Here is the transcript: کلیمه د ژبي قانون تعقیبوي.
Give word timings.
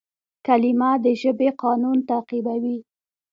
کلیمه 0.45 0.91
د 1.03 1.07
ژبي 1.21 1.49
قانون 1.63 1.97
تعقیبوي. 2.09 2.77